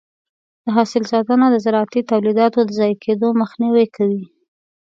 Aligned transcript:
د 0.63 0.65
حاصل 0.75 1.03
ساتنه 1.11 1.45
د 1.51 1.55
زراعتي 1.65 2.01
تولیداتو 2.11 2.59
د 2.63 2.69
ضایع 2.79 2.97
کېدو 3.05 3.27
مخنیوی 3.41 3.85
کوي. 3.95 4.23